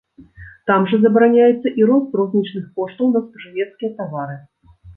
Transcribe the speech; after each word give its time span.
Там 0.71 0.87
жа 0.93 0.97
забараняецца 1.03 1.67
і 1.83 1.87
рост 1.91 2.17
рознічных 2.21 2.65
коштаў 2.81 3.15
на 3.15 3.25
спажывецкія 3.29 3.95
тавары. 4.03 4.43